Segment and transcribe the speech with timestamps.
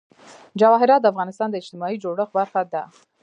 [0.59, 2.83] جواهرات د افغانستان د اجتماعي جوړښت برخه ده.